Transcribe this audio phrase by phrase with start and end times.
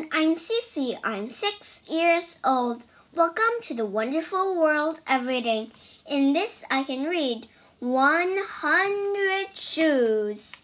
[0.00, 0.08] everyone.
[0.10, 0.98] I'm Cece.
[1.04, 2.86] I'm six years old.
[3.14, 5.70] Welcome to the wonderful world of reading.
[6.10, 7.46] In this, I can read
[7.80, 10.62] 100 shoes.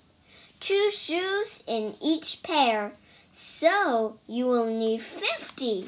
[0.60, 2.94] Two shoes in each pair,
[3.32, 5.86] so you will need 50.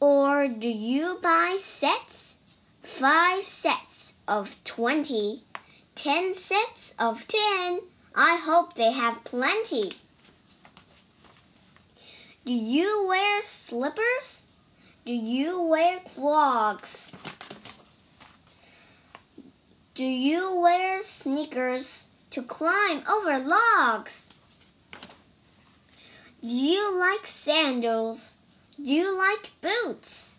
[0.00, 2.40] Or do you buy sets?
[2.82, 5.44] Five sets of 20,
[5.94, 7.80] ten sets of 10
[8.24, 9.94] I hope they have plenty.
[12.46, 14.52] Do you wear slippers?
[15.04, 17.10] Do you wear clogs?
[19.94, 24.34] Do you wear sneakers to climb over logs?
[26.42, 28.38] Do you like sandals?
[28.80, 30.38] Do you like boots?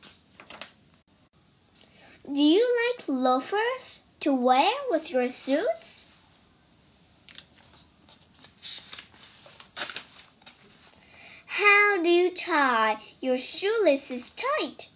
[2.32, 6.12] Do you like loafers to wear with your suits?
[11.56, 14.90] How do you tie your shoelaces tight?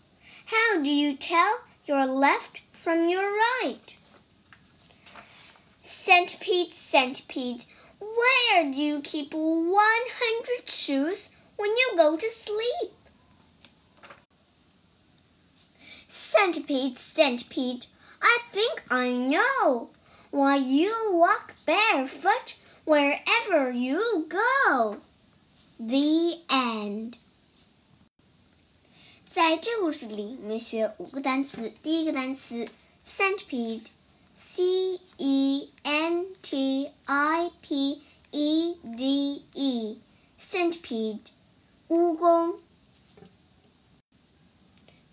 [0.46, 3.98] How do you tell your left from your right?
[5.82, 7.66] Centipede, centipede,
[8.00, 12.92] where do you keep 100 shoes when you go to sleep?
[16.08, 17.88] Centipede, centipede,
[18.22, 19.90] I think I know
[20.32, 22.56] why you walk barefoot
[22.86, 24.98] wherever you go.
[25.80, 27.18] The end。
[29.38, 31.72] 在这故事里，我们学五个单词。
[31.84, 32.68] 第一个单词
[33.06, 41.20] centipede，c e n t i p e d e，centipede，
[41.88, 42.56] 蜈蚣。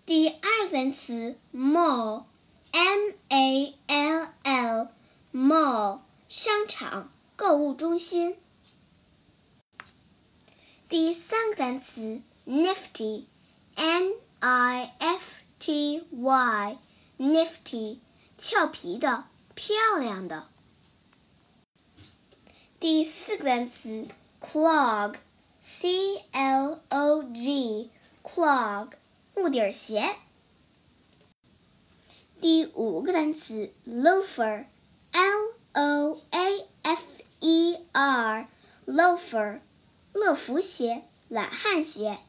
[0.07, 8.35] 第二个单词 mall，m a l l，mall，商场、购物中心。
[10.89, 13.25] 第三个单词 nifty
[13.75, 17.99] N I F T Y，nifty，
[18.37, 20.47] 俏皮的，漂亮的。
[22.79, 24.07] 第四个单词
[24.41, 28.91] clog，c l o g，clog，
[29.35, 30.15] 木底鞋。
[32.41, 37.03] 第五个单词 loafer，l o a f
[37.39, 39.59] e r，loafer。
[40.13, 42.19] 乐福鞋、懒汉鞋。